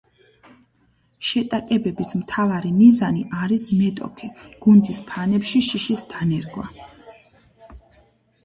შეტაკებების 1.31 2.13
მთავარი 2.21 2.71
მიზანი 2.77 3.21
არის 3.41 3.67
მეტოქე 3.83 4.31
გუნდის 4.65 5.03
ფანებში 5.11 5.63
შიშის 5.69 6.05
დანერგვა. 6.15 6.67